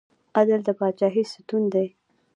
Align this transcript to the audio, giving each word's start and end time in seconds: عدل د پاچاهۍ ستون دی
عدل 0.37 0.59
د 0.67 0.69
پاچاهۍ 0.79 1.23
ستون 1.31 1.63
دی 1.73 1.87